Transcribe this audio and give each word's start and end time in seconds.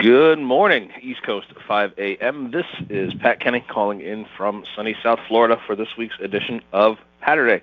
Good 0.00 0.38
morning, 0.38 0.90
East 1.02 1.22
Coast, 1.24 1.48
5 1.68 1.92
a.m. 1.98 2.52
This 2.52 2.64
is 2.88 3.12
Pat 3.12 3.38
Kenny 3.38 3.60
calling 3.60 4.00
in 4.00 4.24
from 4.34 4.64
sunny 4.74 4.96
South 5.02 5.20
Florida 5.28 5.60
for 5.66 5.76
this 5.76 5.88
week's 5.98 6.18
edition 6.20 6.62
of 6.72 6.96
Patterday. 7.20 7.62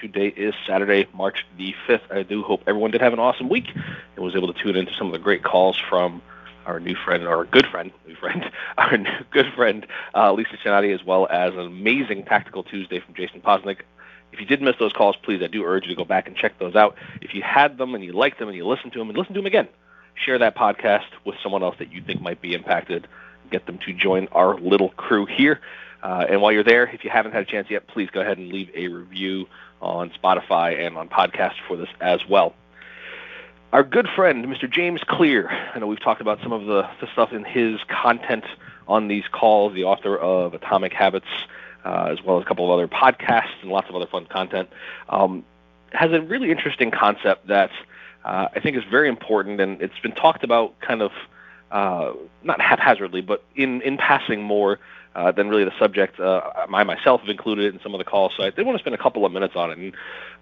Today 0.00 0.26
is 0.36 0.52
Saturday, 0.66 1.06
March 1.14 1.46
the 1.56 1.76
5th. 1.86 2.10
I 2.10 2.24
do 2.24 2.42
hope 2.42 2.64
everyone 2.66 2.90
did 2.90 3.02
have 3.02 3.12
an 3.12 3.20
awesome 3.20 3.48
week 3.48 3.68
and 3.72 4.24
was 4.24 4.34
able 4.34 4.52
to 4.52 4.60
tune 4.60 4.74
into 4.74 4.90
some 4.98 5.06
of 5.06 5.12
the 5.12 5.20
great 5.20 5.44
calls 5.44 5.78
from 5.78 6.22
our 6.66 6.80
new 6.80 6.96
friend, 6.96 7.22
our 7.28 7.44
good 7.44 7.66
friend, 7.66 7.92
new 8.04 8.16
friend, 8.16 8.50
our 8.78 8.96
new 8.98 9.18
good 9.30 9.46
friend, 9.54 9.86
uh, 10.12 10.32
Lisa 10.32 10.56
Chinati, 10.56 10.92
as 10.92 11.04
well 11.04 11.28
as 11.30 11.52
an 11.52 11.60
amazing 11.60 12.24
Tactical 12.24 12.64
Tuesday 12.64 12.98
from 12.98 13.14
Jason 13.14 13.40
Posnick. 13.40 13.82
If 14.32 14.40
you 14.40 14.46
did 14.46 14.60
miss 14.60 14.74
those 14.80 14.92
calls, 14.92 15.14
please, 15.14 15.40
I 15.40 15.46
do 15.46 15.62
urge 15.62 15.84
you 15.84 15.90
to 15.90 15.96
go 15.96 16.04
back 16.04 16.26
and 16.26 16.36
check 16.36 16.58
those 16.58 16.74
out. 16.74 16.96
If 17.20 17.32
you 17.32 17.42
had 17.42 17.78
them 17.78 17.94
and 17.94 18.02
you 18.02 18.12
liked 18.12 18.40
them 18.40 18.48
and 18.48 18.56
you 18.56 18.66
listened 18.66 18.92
to 18.94 18.98
them 18.98 19.08
and 19.08 19.16
listen 19.16 19.34
to 19.34 19.38
them 19.38 19.46
again, 19.46 19.68
share 20.24 20.38
that 20.38 20.56
podcast 20.56 21.06
with 21.24 21.36
someone 21.42 21.62
else 21.62 21.76
that 21.78 21.92
you 21.92 22.02
think 22.02 22.20
might 22.20 22.40
be 22.40 22.54
impacted. 22.54 23.06
Get 23.50 23.66
them 23.66 23.78
to 23.86 23.92
join 23.92 24.28
our 24.32 24.58
little 24.58 24.90
crew 24.90 25.26
here. 25.26 25.60
Uh, 26.02 26.26
and 26.28 26.40
while 26.40 26.52
you're 26.52 26.64
there, 26.64 26.86
if 26.86 27.04
you 27.04 27.10
haven't 27.10 27.32
had 27.32 27.42
a 27.42 27.46
chance 27.46 27.68
yet, 27.70 27.86
please 27.86 28.08
go 28.10 28.20
ahead 28.20 28.38
and 28.38 28.52
leave 28.52 28.70
a 28.74 28.88
review 28.88 29.48
on 29.80 30.10
Spotify 30.10 30.86
and 30.86 30.96
on 30.96 31.08
podcast 31.08 31.54
for 31.66 31.76
this 31.76 31.88
as 32.00 32.20
well. 32.28 32.54
Our 33.72 33.82
good 33.82 34.08
friend, 34.14 34.44
Mr. 34.46 34.70
James 34.70 35.02
Clear, 35.06 35.50
I 35.50 35.78
know 35.78 35.86
we've 35.86 36.00
talked 36.00 36.20
about 36.20 36.40
some 36.42 36.52
of 36.52 36.66
the, 36.66 36.88
the 37.00 37.08
stuff 37.12 37.32
in 37.32 37.44
his 37.44 37.80
content 37.88 38.44
on 38.88 39.08
these 39.08 39.24
calls, 39.30 39.74
the 39.74 39.84
author 39.84 40.16
of 40.16 40.54
Atomic 40.54 40.92
Habits, 40.92 41.26
uh, 41.84 42.08
as 42.10 42.22
well 42.22 42.38
as 42.38 42.42
a 42.42 42.46
couple 42.46 42.64
of 42.64 42.70
other 42.70 42.88
podcasts 42.88 43.60
and 43.62 43.70
lots 43.70 43.88
of 43.88 43.96
other 43.96 44.06
fun 44.06 44.26
content, 44.26 44.68
um, 45.08 45.44
has 45.92 46.12
a 46.12 46.20
really 46.20 46.50
interesting 46.50 46.90
concept 46.90 47.48
that 47.48 47.70
uh, 48.26 48.48
I 48.54 48.60
think 48.60 48.76
is 48.76 48.82
very 48.90 49.08
important, 49.08 49.60
and 49.60 49.80
it's 49.80 49.98
been 50.00 50.12
talked 50.12 50.42
about 50.42 50.78
kind 50.80 51.00
of 51.00 51.12
uh, 51.70 52.12
not 52.42 52.60
haphazardly, 52.60 53.20
but 53.20 53.44
in, 53.54 53.82
in 53.82 53.96
passing 53.96 54.42
more 54.42 54.80
uh, 55.14 55.30
than 55.30 55.48
really 55.48 55.64
the 55.64 55.78
subject. 55.78 56.18
Uh, 56.18 56.42
I 56.74 56.82
myself 56.82 57.20
have 57.20 57.30
included 57.30 57.66
it 57.66 57.74
in 57.74 57.80
some 57.80 57.94
of 57.94 57.98
the 57.98 58.04
calls, 58.04 58.32
so 58.36 58.42
I 58.42 58.50
did 58.50 58.66
want 58.66 58.76
to 58.76 58.82
spend 58.82 58.94
a 58.94 58.98
couple 58.98 59.24
of 59.24 59.32
minutes 59.32 59.54
on 59.54 59.70
it. 59.70 59.78
And 59.78 59.92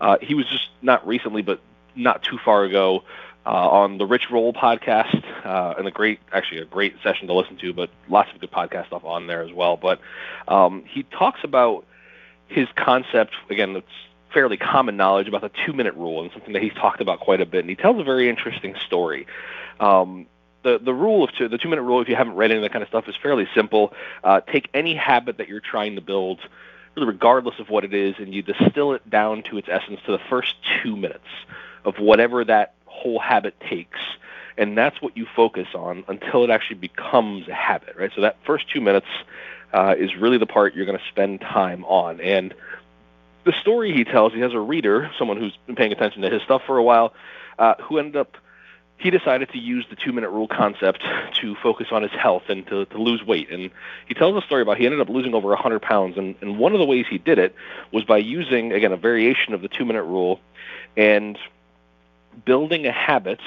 uh, 0.00 0.16
he 0.22 0.34
was 0.34 0.46
just 0.46 0.68
not 0.80 1.06
recently, 1.06 1.42
but 1.42 1.60
not 1.94 2.22
too 2.22 2.38
far 2.42 2.64
ago, 2.64 3.04
uh, 3.44 3.50
on 3.50 3.98
the 3.98 4.06
Rich 4.06 4.30
Roll 4.30 4.54
podcast, 4.54 5.22
and 5.78 5.86
a 5.86 5.90
great, 5.90 6.20
actually 6.32 6.62
a 6.62 6.64
great 6.64 6.94
session 7.02 7.28
to 7.28 7.34
listen 7.34 7.58
to, 7.58 7.74
but 7.74 7.90
lots 8.08 8.32
of 8.32 8.40
good 8.40 8.50
podcast 8.50 8.86
stuff 8.86 9.04
on 9.04 9.26
there 9.26 9.42
as 9.42 9.52
well. 9.52 9.76
But 9.76 10.00
um, 10.48 10.84
he 10.86 11.02
talks 11.02 11.40
about 11.44 11.84
his 12.48 12.66
concept 12.76 13.34
again. 13.50 13.74
That's 13.74 13.86
fairly 14.34 14.58
common 14.58 14.96
knowledge 14.96 15.28
about 15.28 15.40
the 15.40 15.50
two-minute 15.64 15.94
rule, 15.94 16.20
and 16.22 16.30
something 16.32 16.52
that 16.52 16.62
he's 16.62 16.74
talked 16.74 17.00
about 17.00 17.20
quite 17.20 17.40
a 17.40 17.46
bit. 17.46 17.60
And 17.60 17.70
he 17.70 17.76
tells 17.76 17.98
a 17.98 18.04
very 18.04 18.28
interesting 18.28 18.74
story. 18.86 19.26
Um, 19.80 20.26
the 20.64 20.78
the 20.78 20.92
rule 20.92 21.24
of 21.24 21.32
two, 21.32 21.48
the 21.48 21.58
two 21.58 21.68
minute 21.68 21.82
rule, 21.82 22.00
if 22.02 22.08
you 22.08 22.16
haven't 22.16 22.34
read 22.34 22.50
any 22.50 22.58
of 22.58 22.62
that 22.62 22.72
kind 22.72 22.82
of 22.82 22.88
stuff, 22.88 23.08
is 23.08 23.14
fairly 23.16 23.46
simple. 23.54 23.92
Uh, 24.22 24.40
take 24.40 24.68
any 24.74 24.94
habit 24.94 25.38
that 25.38 25.48
you're 25.48 25.60
trying 25.60 25.94
to 25.94 26.00
build, 26.00 26.40
really 26.94 27.06
regardless 27.06 27.58
of 27.58 27.70
what 27.70 27.84
it 27.84 27.94
is, 27.94 28.16
and 28.18 28.34
you 28.34 28.42
distill 28.42 28.92
it 28.92 29.08
down 29.08 29.42
to 29.44 29.58
its 29.58 29.68
essence 29.70 30.00
to 30.06 30.12
the 30.12 30.20
first 30.30 30.54
two 30.82 30.96
minutes 30.96 31.28
of 31.84 31.98
whatever 31.98 32.44
that 32.44 32.74
whole 32.86 33.18
habit 33.18 33.54
takes. 33.60 34.00
And 34.56 34.78
that's 34.78 35.02
what 35.02 35.16
you 35.16 35.26
focus 35.34 35.68
on 35.74 36.04
until 36.08 36.44
it 36.44 36.50
actually 36.50 36.78
becomes 36.78 37.48
a 37.48 37.54
habit, 37.54 37.96
right? 37.96 38.12
So 38.14 38.20
that 38.20 38.36
first 38.46 38.70
two 38.72 38.80
minutes 38.80 39.08
uh, 39.72 39.96
is 39.98 40.14
really 40.16 40.38
the 40.38 40.46
part 40.46 40.74
you're 40.74 40.86
going 40.86 40.98
to 40.98 41.04
spend 41.08 41.40
time 41.40 41.84
on. 41.84 42.20
And 42.20 42.54
the 43.44 43.52
story 43.60 43.92
he 43.92 44.04
tells, 44.04 44.32
he 44.32 44.40
has 44.40 44.52
a 44.52 44.60
reader, 44.60 45.10
someone 45.18 45.36
who's 45.38 45.56
been 45.66 45.76
paying 45.76 45.92
attention 45.92 46.22
to 46.22 46.30
his 46.30 46.42
stuff 46.42 46.62
for 46.66 46.76
a 46.78 46.82
while, 46.82 47.14
uh, 47.58 47.74
who 47.82 47.98
ended 47.98 48.16
up 48.16 48.36
he 48.96 49.10
decided 49.10 49.50
to 49.50 49.58
use 49.58 49.84
the 49.90 49.96
two 49.96 50.12
minute 50.12 50.30
rule 50.30 50.48
concept 50.48 51.04
to 51.40 51.54
focus 51.56 51.88
on 51.90 52.02
his 52.02 52.12
health 52.12 52.44
and 52.48 52.66
to, 52.68 52.84
to 52.86 52.98
lose 52.98 53.22
weight. 53.24 53.50
And 53.50 53.70
he 54.06 54.14
tells 54.14 54.40
a 54.42 54.46
story 54.46 54.62
about 54.62 54.78
he 54.78 54.86
ended 54.86 55.00
up 55.00 55.08
losing 55.08 55.34
over 55.34 55.48
100 55.48 55.82
pounds. 55.82 56.16
And, 56.16 56.34
and 56.40 56.58
one 56.58 56.72
of 56.72 56.78
the 56.78 56.86
ways 56.86 57.04
he 57.10 57.18
did 57.18 57.38
it 57.38 57.54
was 57.92 58.04
by 58.04 58.18
using, 58.18 58.72
again, 58.72 58.92
a 58.92 58.96
variation 58.96 59.52
of 59.52 59.62
the 59.62 59.68
two 59.68 59.84
minute 59.84 60.04
rule 60.04 60.40
and 60.96 61.38
building 62.44 62.86
a 62.86 62.92
habit 62.92 63.40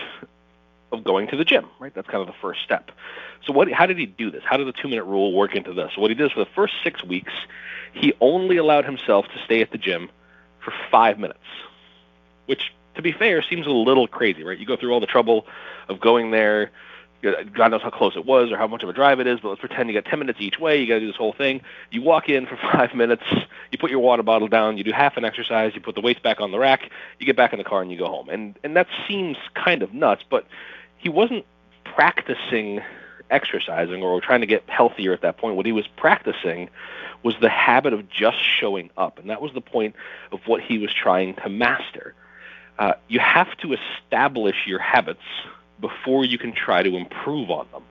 of 0.91 1.03
going 1.03 1.27
to 1.27 1.35
the 1.35 1.45
gym, 1.45 1.65
right? 1.79 1.93
That's 1.93 2.07
kind 2.07 2.21
of 2.21 2.27
the 2.27 2.39
first 2.41 2.61
step. 2.63 2.91
So 3.45 3.53
what, 3.53 3.71
how 3.71 3.85
did 3.85 3.97
he 3.97 4.05
do 4.05 4.31
this? 4.31 4.43
How 4.45 4.57
did 4.57 4.67
the 4.67 4.73
two 4.73 4.87
minute 4.87 5.03
rule 5.03 5.33
work 5.33 5.55
into 5.55 5.73
this? 5.73 5.91
What 5.97 6.11
he 6.11 6.15
did 6.15 6.27
is 6.27 6.31
for 6.31 6.39
the 6.39 6.51
first 6.55 6.73
six 6.83 7.03
weeks, 7.03 7.33
he 7.93 8.13
only 8.21 8.57
allowed 8.57 8.85
himself 8.85 9.25
to 9.27 9.43
stay 9.43 9.61
at 9.61 9.71
the 9.71 9.77
gym 9.77 10.09
for 10.59 10.73
five 10.91 11.19
minutes, 11.19 11.39
which 12.45 12.71
to 12.97 13.01
be 13.01 13.13
fair, 13.13 13.41
seems 13.41 13.65
a 13.65 13.71
little 13.71 14.07
crazy, 14.07 14.43
right? 14.43 14.57
You 14.57 14.65
go 14.65 14.75
through 14.75 14.91
all 14.91 14.99
the 14.99 15.05
trouble 15.05 15.45
of 15.87 15.99
going 15.99 16.31
there. 16.31 16.71
God 17.21 17.71
knows 17.71 17.81
how 17.81 17.89
close 17.89 18.15
it 18.15 18.25
was 18.25 18.51
or 18.51 18.57
how 18.57 18.67
much 18.67 18.83
of 18.83 18.89
a 18.89 18.93
drive 18.93 19.19
it 19.19 19.27
is, 19.27 19.39
but 19.39 19.49
let's 19.49 19.61
pretend 19.61 19.89
you 19.89 19.99
got 19.99 20.09
10 20.09 20.19
minutes 20.19 20.39
each 20.41 20.59
way. 20.59 20.79
You 20.79 20.87
got 20.87 20.95
to 20.95 20.99
do 20.99 21.07
this 21.07 21.15
whole 21.15 21.33
thing. 21.33 21.61
You 21.89 22.01
walk 22.01 22.29
in 22.29 22.45
for 22.45 22.57
five 22.73 22.93
minutes. 22.93 23.23
You 23.71 23.77
put 23.77 23.91
your 23.91 23.99
water 23.99 24.23
bottle 24.23 24.47
down. 24.47 24.77
You 24.77 24.83
do 24.83 24.91
half 24.91 25.15
an 25.17 25.25
exercise. 25.25 25.73
You 25.73 25.81
put 25.81 25.95
the 25.95 26.01
weights 26.01 26.19
back 26.19 26.41
on 26.41 26.51
the 26.51 26.59
rack. 26.59 26.91
You 27.19 27.25
get 27.25 27.35
back 27.35 27.53
in 27.53 27.59
the 27.59 27.63
car 27.63 27.81
and 27.81 27.91
you 27.91 27.97
go 27.97 28.07
home. 28.07 28.29
And 28.29 28.57
and 28.63 28.75
that 28.75 28.87
seems 29.07 29.37
kind 29.53 29.81
of 29.83 29.93
nuts, 29.93 30.23
but 30.29 30.45
he 30.97 31.09
wasn't 31.09 31.45
practicing 31.83 32.81
exercising 33.29 34.01
or 34.01 34.21
trying 34.21 34.41
to 34.41 34.47
get 34.47 34.63
healthier 34.69 35.13
at 35.13 35.21
that 35.21 35.37
point. 35.37 35.55
What 35.55 35.65
he 35.65 35.71
was 35.71 35.87
practicing 35.87 36.69
was 37.23 37.35
the 37.41 37.49
habit 37.49 37.93
of 37.93 38.09
just 38.09 38.37
showing 38.41 38.89
up, 38.97 39.19
and 39.19 39.29
that 39.29 39.41
was 39.41 39.53
the 39.53 39.61
point 39.61 39.95
of 40.31 40.39
what 40.45 40.61
he 40.61 40.77
was 40.77 40.93
trying 40.93 41.35
to 41.35 41.49
master. 41.49 42.13
Uh, 42.79 42.93
you 43.07 43.19
have 43.19 43.55
to 43.57 43.73
establish 43.73 44.55
your 44.65 44.79
habits 44.79 45.23
before 45.79 46.25
you 46.25 46.37
can 46.37 46.53
try 46.53 46.83
to 46.83 46.95
improve 46.95 47.49
on 47.49 47.67
them. 47.71 47.83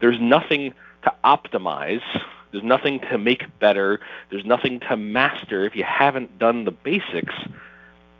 There's 0.00 0.20
nothing 0.20 0.74
to 1.02 1.12
optimize. 1.24 2.02
There's 2.50 2.64
nothing 2.64 3.00
to 3.10 3.18
make 3.18 3.58
better. 3.58 4.00
There's 4.30 4.44
nothing 4.44 4.80
to 4.80 4.96
master 4.96 5.64
if 5.64 5.76
you 5.76 5.84
haven't 5.84 6.38
done 6.38 6.64
the 6.64 6.70
basics 6.70 7.34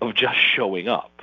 of 0.00 0.14
just 0.14 0.38
showing 0.38 0.88
up. 0.88 1.19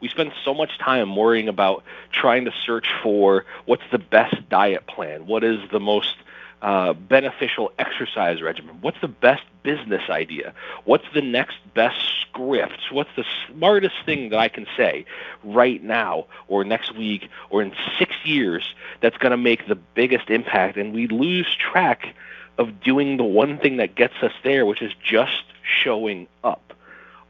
We 0.00 0.08
spend 0.08 0.32
so 0.44 0.54
much 0.54 0.78
time 0.78 1.16
worrying 1.16 1.48
about 1.48 1.84
trying 2.12 2.44
to 2.44 2.52
search 2.64 2.88
for 3.02 3.44
what's 3.64 3.82
the 3.90 3.98
best 3.98 4.48
diet 4.48 4.86
plan, 4.86 5.26
what 5.26 5.44
is 5.44 5.58
the 5.70 5.80
most 5.80 6.14
uh, 6.62 6.94
beneficial 6.94 7.72
exercise 7.78 8.42
regimen? 8.42 8.78
What's 8.80 9.00
the 9.00 9.08
best 9.08 9.42
business 9.62 10.02
idea? 10.08 10.54
What's 10.84 11.04
the 11.14 11.20
next 11.20 11.58
best 11.74 11.98
script? 12.22 12.80
What's 12.90 13.10
the 13.16 13.24
smartest 13.46 13.94
thing 14.04 14.30
that 14.30 14.38
I 14.38 14.48
can 14.48 14.66
say 14.76 15.04
right 15.44 15.82
now 15.82 16.26
or 16.48 16.64
next 16.64 16.96
week 16.96 17.28
or 17.50 17.62
in 17.62 17.72
six 17.98 18.14
years 18.24 18.74
that's 19.00 19.16
going 19.18 19.32
to 19.32 19.36
make 19.36 19.68
the 19.68 19.74
biggest 19.74 20.30
impact? 20.30 20.76
And 20.76 20.94
we 20.94 21.06
lose 21.08 21.46
track 21.54 22.14
of 22.58 22.80
doing 22.80 23.16
the 23.16 23.24
one 23.24 23.58
thing 23.58 23.76
that 23.76 23.94
gets 23.94 24.14
us 24.22 24.32
there, 24.42 24.64
which 24.64 24.82
is 24.82 24.92
just 25.04 25.44
showing 25.62 26.26
up. 26.42 26.65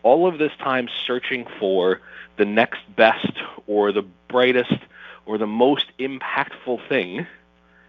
All 0.07 0.29
of 0.29 0.39
this 0.39 0.53
time 0.61 0.89
searching 1.05 1.49
for 1.59 2.01
the 2.37 2.45
next 2.45 2.79
best 2.95 3.33
or 3.67 3.91
the 3.91 4.05
brightest 4.29 4.79
or 5.27 5.37
the 5.37 5.49
most 5.49 5.87
impactful 5.99 6.89
thing 6.89 7.27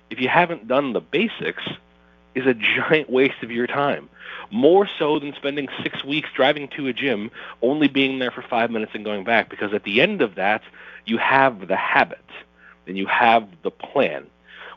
if 0.09 0.19
you 0.19 0.27
haven't 0.27 0.67
done 0.67 0.93
the 0.93 0.99
basics, 0.99 1.61
is 2.33 2.47
a 2.47 2.55
giant 2.55 3.07
waste 3.07 3.43
of 3.43 3.51
your 3.51 3.67
time. 3.67 4.09
More 4.49 4.89
so 4.97 5.19
than 5.19 5.35
spending 5.35 5.67
six 5.83 6.03
weeks 6.03 6.29
driving 6.33 6.69
to 6.69 6.87
a 6.87 6.93
gym, 6.93 7.29
only 7.61 7.87
being 7.87 8.17
there 8.17 8.31
for 8.31 8.41
five 8.41 8.71
minutes 8.71 8.93
and 8.95 9.05
going 9.05 9.23
back, 9.23 9.47
because 9.47 9.71
at 9.71 9.83
the 9.83 10.01
end 10.01 10.23
of 10.23 10.33
that, 10.33 10.63
you 11.05 11.19
have 11.19 11.67
the 11.67 11.75
habit 11.75 12.25
and 12.87 12.97
you 12.97 13.05
have 13.05 13.47
the 13.61 13.69
plan. 13.69 14.25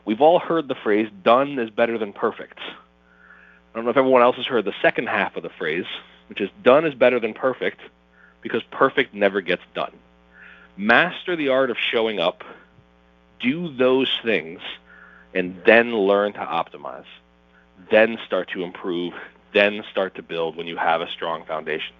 We've 0.05 0.21
all 0.21 0.37
heard 0.37 0.67
the 0.67 0.75
phrase, 0.75 1.09
done 1.23 1.57
is 1.57 1.71
better 1.71 1.97
than 1.97 2.13
perfect. 2.13 2.59
I 2.59 3.73
don't 3.73 3.85
know 3.85 3.89
if 3.89 3.97
everyone 3.97 4.21
else 4.21 4.35
has 4.35 4.45
heard 4.45 4.65
the 4.65 4.75
second 4.79 5.07
half 5.07 5.35
of 5.35 5.41
the 5.41 5.49
phrase, 5.49 5.87
which 6.31 6.39
is 6.39 6.49
done 6.63 6.85
is 6.85 6.93
better 6.93 7.19
than 7.19 7.33
perfect 7.33 7.81
because 8.39 8.63
perfect 8.71 9.13
never 9.13 9.41
gets 9.41 9.63
done. 9.75 9.91
Master 10.77 11.35
the 11.35 11.49
art 11.49 11.69
of 11.69 11.77
showing 11.77 12.21
up, 12.21 12.45
do 13.41 13.67
those 13.75 14.09
things, 14.23 14.61
and 15.35 15.61
then 15.65 15.93
learn 15.93 16.31
to 16.31 16.39
optimize, 16.39 17.03
then 17.89 18.17
start 18.25 18.49
to 18.51 18.63
improve, 18.63 19.13
then 19.51 19.83
start 19.91 20.15
to 20.15 20.23
build 20.23 20.55
when 20.55 20.67
you 20.67 20.77
have 20.77 21.01
a 21.01 21.11
strong 21.11 21.43
foundation. 21.43 21.93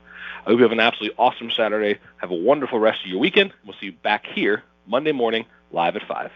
I 0.45 0.51
hope 0.51 0.59
you 0.59 0.63
have 0.63 0.71
an 0.71 0.79
absolutely 0.79 1.17
awesome 1.17 1.51
Saturday. 1.51 1.99
Have 2.15 2.31
a 2.31 2.35
wonderful 2.35 2.79
rest 2.79 3.01
of 3.03 3.07
your 3.07 3.19
weekend. 3.19 3.51
We'll 3.65 3.75
see 3.81 3.87
you 3.87 3.91
back 3.91 4.25
here 4.27 4.63
Monday 4.87 5.11
morning, 5.11 5.45
live 5.73 5.97
at 5.97 6.07
5. 6.07 6.31